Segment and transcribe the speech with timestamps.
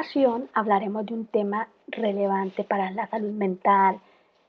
[0.00, 4.00] ocasión hablaremos de un tema relevante para la salud mental,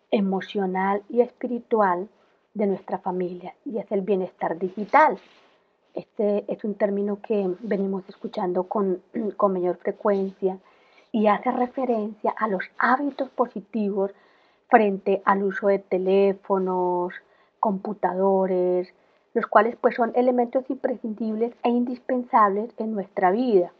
[0.09, 2.07] emocional y espiritual
[2.53, 5.19] de nuestra familia y es el bienestar digital.
[5.93, 9.01] Este es un término que venimos escuchando con,
[9.35, 10.57] con mayor frecuencia
[11.11, 14.11] y hace referencia a los hábitos positivos
[14.69, 17.13] frente al uso de teléfonos,
[17.59, 18.87] computadores,
[19.33, 23.73] los cuales pues son elementos imprescindibles e indispensables en nuestra vida.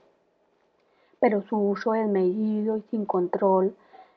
[1.22, 3.74] Pero su uso desmedido y sin control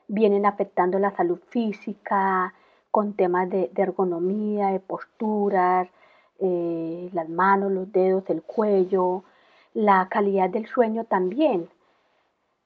[0.09, 2.53] vienen afectando la salud física
[2.91, 5.87] con temas de, ergonomía, de posturas,
[6.39, 9.23] eh, las manos, los dedos, el cuello,
[9.73, 11.69] la calidad del sueño también.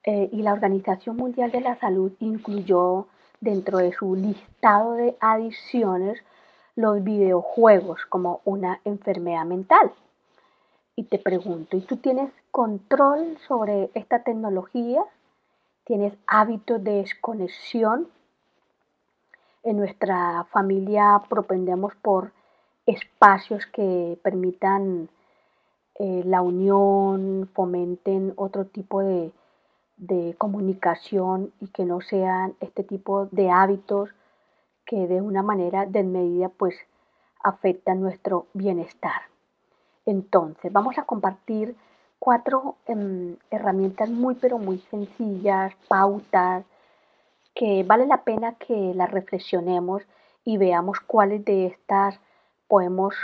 [0.03, 3.07] Eh, y la Organización Mundial de la Salud incluyó
[3.41, 6.19] dentro de su listado de adicciones
[6.75, 9.91] los videojuegos como una enfermedad mental.
[10.95, 15.03] Y te pregunto, ¿y tú tienes control sobre esta tecnología?
[15.85, 18.09] ¿Tienes hábitos de desconexión?
[19.63, 22.31] En nuestra familia propendemos por
[22.85, 25.09] espacios que permitan
[25.95, 29.33] eh, la unión, fomenten otro tipo de,
[30.37, 34.09] comunicación y que no sean este tipo de hábitos
[34.85, 36.73] que de una manera desmedida pues
[37.43, 39.23] afectan nuestro bienestar.
[40.05, 41.75] Entonces, vamos a compartir
[42.19, 46.65] cuatro em, herramientas muy pero muy sencillas, pautas,
[47.55, 50.03] que vale la pena que las reflexionemos
[50.45, 52.19] y veamos cuáles de estas
[52.67, 53.15] podemos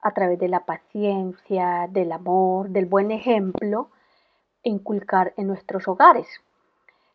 [0.00, 3.88] a través de la paciencia, del amor, del buen ejemplo,
[4.62, 6.26] inculcar en nuestros hogares.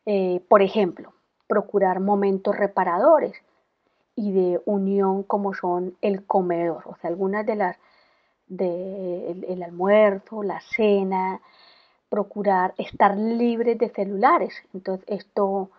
[0.05, 1.13] Eh, por ejemplo,
[1.47, 3.35] procurar momentos reparadores
[4.15, 7.77] y de unión como son el comedor, o sea, algunas de las
[8.49, 11.39] del el almuerzo, la cena,
[12.09, 14.53] procurar estar libres de celulares.
[14.73, 15.69] Entonces esto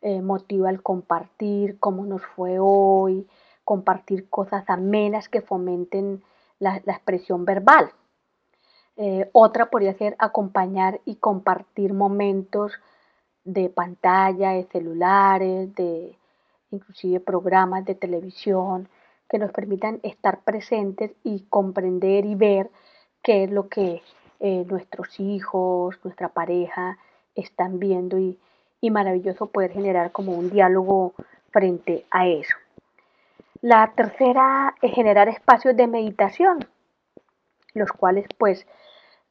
[0.00, 3.28] eh, motiva el compartir cómo nos fue hoy,
[3.64, 6.22] compartir cosas amenas que fomenten
[6.58, 7.92] la, expresión verbal.
[8.96, 12.72] Eh, otra podría ser acompañar y compartir momentos
[13.44, 16.16] de pantalla, de celulares, de
[16.70, 18.88] inclusive programas de televisión
[19.32, 22.70] que nos permitan estar presentes y comprender y ver
[23.22, 24.02] qué es lo que
[24.40, 26.98] eh, nuestros hijos, nuestra pareja
[27.34, 28.38] están viendo y,
[28.82, 31.14] y maravilloso poder generar como un diálogo
[31.50, 32.54] frente a eso.
[33.62, 36.66] La tercera es generar espacios de meditación,
[37.74, 38.66] los cuales pues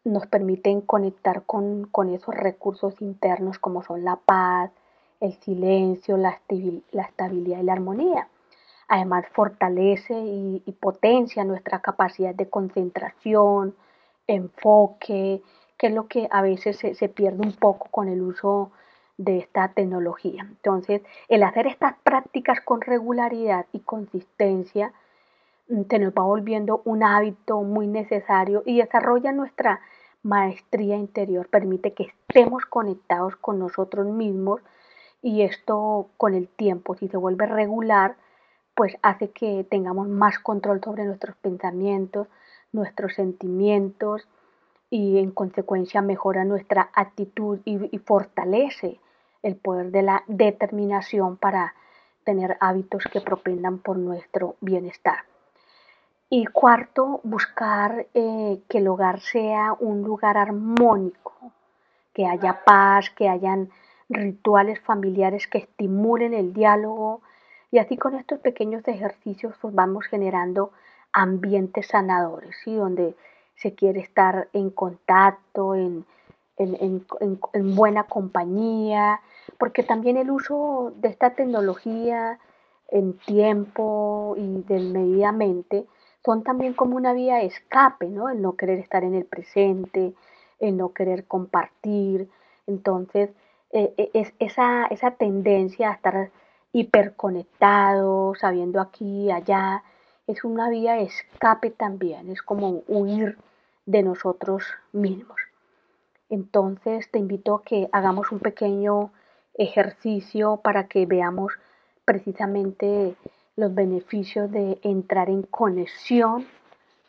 [0.03, 4.71] nos permiten conectar con, con esos recursos internos como son la paz,
[5.19, 6.39] el silencio, la,
[6.91, 8.27] estabilidad y la armonía.
[8.93, 13.73] Además, fortalece y, potencia nuestra capacidad de concentración,
[14.27, 15.41] enfoque,
[15.77, 18.71] que es lo que a veces se, se pierde un poco con el uso
[19.15, 20.41] de esta tecnología.
[20.41, 24.91] Entonces, el hacer estas prácticas con regularidad y consistencia
[25.69, 29.79] mm, se nos va volviendo un hábito muy necesario y desarrolla nuestra
[30.21, 34.59] maestría interior, permite que estemos conectados con nosotros mismos
[35.21, 38.17] y esto con el tiempo, si se vuelve regular,
[38.75, 42.27] pues hace que tengamos más control sobre nuestros pensamientos,
[42.71, 44.27] nuestros sentimientos
[44.89, 48.99] y en consecuencia mejora nuestra actitud y, fortalece
[49.41, 51.73] el poder de la determinación para
[52.23, 55.19] tener hábitos que propendan por nuestro bienestar.
[56.29, 61.33] Y cuarto, buscar eh, que el hogar sea un lugar armónico,
[62.13, 63.69] que haya paz, que hayan
[64.09, 67.21] rituales familiares que estimulen el diálogo
[67.71, 70.71] y así con estos pequeños ejercicios pues vamos generando
[71.13, 72.75] ambientes sanadores, ¿sí?
[72.75, 73.15] donde
[73.55, 76.05] se quiere estar en contacto, en,
[76.57, 79.21] en, buena compañía,
[79.57, 82.39] porque también el uso de esta tecnología
[82.89, 85.85] en tiempo y desmedidamente
[86.23, 88.29] son también como una vía de escape, ¿no?
[88.29, 90.13] El no querer estar en el presente,
[90.59, 92.29] el no querer compartir.
[92.67, 93.31] Entonces,
[93.71, 96.31] eh, eh, es esa, esa tendencia a estar
[96.73, 99.83] hiperconectado, sabiendo aquí allá,
[100.27, 103.37] es una vía de escape también, es como huir
[103.85, 105.37] de nosotros mismos.
[106.29, 109.11] Entonces te invito a que hagamos un pequeño
[109.53, 111.53] ejercicio para que veamos
[112.05, 113.15] precisamente
[113.55, 116.45] los beneficios de entrar en conexión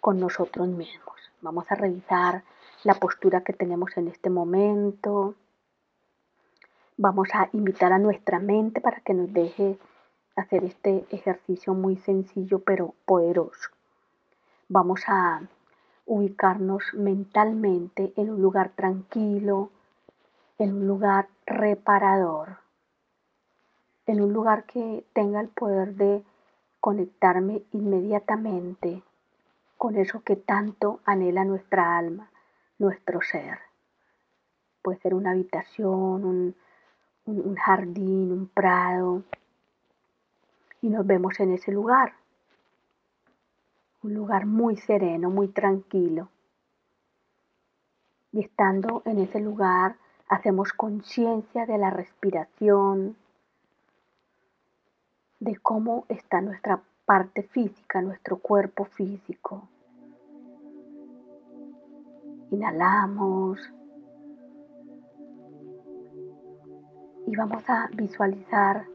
[0.01, 1.17] con nosotros mismos.
[1.41, 2.43] Vamos a revisar
[2.83, 5.37] la postura que tenemos en este momento,
[7.05, 9.77] Vamos a invitar a nuestra mente para que nos deje
[10.37, 13.71] hacer este ejercicio muy sencillo pero poderoso.
[14.69, 15.43] Vamos a
[16.07, 19.71] ubicarnos mentalmente en un lugar tranquilo,
[20.59, 22.59] en un lugar reparador,
[24.07, 26.23] en un lugar que tenga el poder de
[26.79, 29.03] conectarme inmediatamente
[29.77, 32.31] con eso que tanto anhela nuestra alma,
[32.79, 33.59] nuestro ser.
[34.83, 36.55] Puede ser una habitación, un,
[37.25, 39.23] un, jardín, un prado,
[40.81, 42.15] y nos vemos en ese lugar.
[44.03, 46.29] Un lugar muy sereno, muy tranquilo.
[48.33, 49.97] Y estando en ese lugar,
[50.29, 53.17] hacemos conciencia de la respiración,
[55.39, 59.69] de cómo está nuestra parte física, nuestro cuerpo físico.
[62.51, 63.61] Inhalamos
[67.27, 68.87] y vamos a visualizar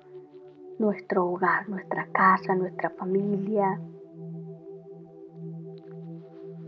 [0.79, 3.79] nuestro hogar, nuestra casa, nuestra familia.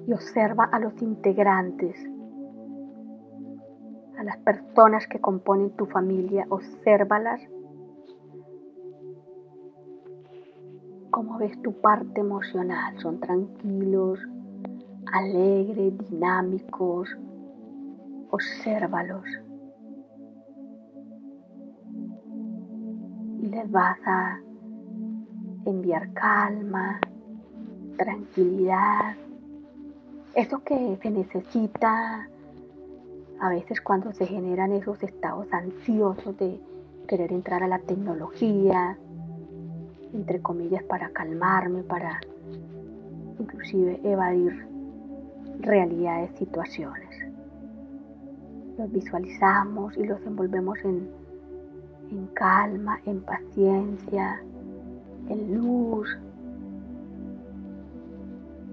[0.08, 1.96] Y observa a los integrantes,
[4.18, 7.42] a las personas que componen tu familia, obsérvalas
[11.12, 12.98] cómo ves tu parte emocional.
[13.00, 14.20] Son tranquilos,
[15.12, 17.10] alegres, dinámicos.
[18.32, 19.26] Obsérvalos.
[23.50, 24.40] Les vas a
[25.66, 27.00] enviar calma,
[27.98, 29.16] tranquilidad.
[30.36, 32.28] Eso que se necesita
[33.40, 36.62] a veces cuando se generan esos estados ansiosos de
[37.08, 38.96] querer entrar a la tecnología,
[40.14, 42.20] entre comillas, para calmarme, para
[43.40, 44.68] inclusive evadir
[45.62, 47.10] realidades, situaciones.
[48.78, 51.10] Los visualizamos y los envolvemos en,
[52.12, 54.42] en calma, en paciencia,
[55.28, 56.18] en luz.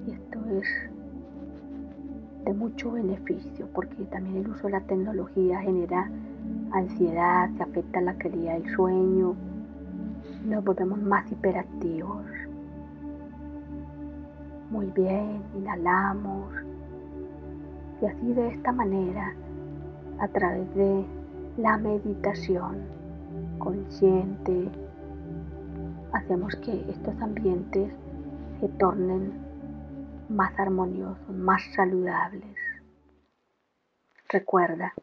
[0.06, 0.66] Y esto es
[2.44, 6.08] de mucho beneficio porque también el uso de la tecnología genera
[6.72, 9.34] ansiedad, se afecta la calidad del sueño,
[10.44, 12.24] nos volvemos más hiperactivos.
[14.70, 16.52] Muy bien, inhalamos.
[18.02, 19.34] Y así de esta manera,
[20.18, 21.04] a través de
[21.56, 22.96] la meditación
[23.66, 24.70] consciente,
[26.12, 27.92] hacemos que estos ambientes
[28.60, 29.32] se tornen
[30.28, 32.56] más armoniosos, más saludables.
[34.28, 34.94] Recuerda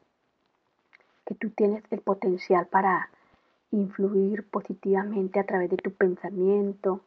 [1.25, 3.09] que tú tienes el potencial para
[3.71, 7.01] influir positivamente a través de tu pensamiento,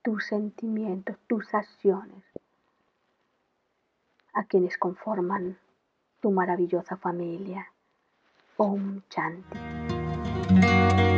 [0.00, 2.24] tus sentimientos, tus acciones
[4.32, 5.58] a quienes conforman
[6.22, 7.70] tu maravillosa familia.
[8.56, 9.75] Om Chanti.
[10.62, 11.15] Thank you.